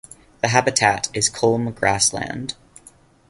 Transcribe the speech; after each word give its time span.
The 0.41 0.47
habitat 0.47 1.09
is 1.13 1.29
culm 1.29 1.71
grassland. 1.75 2.55